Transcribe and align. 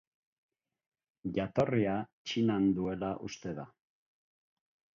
Jatorria 1.35 1.93
Txinan 2.31 2.67
duela 2.81 3.13
uste 3.29 3.55
da. 3.61 3.69